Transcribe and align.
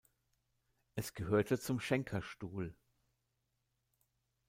Es 0.95 1.13
gehörte 1.13 1.59
zum 1.59 1.79
Schenker 1.79 2.23
Stuhl. 2.23 2.75